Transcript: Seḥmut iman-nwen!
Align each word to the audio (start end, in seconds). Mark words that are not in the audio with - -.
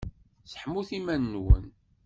Seḥmut 0.51 0.89
iman-nwen! 0.97 1.65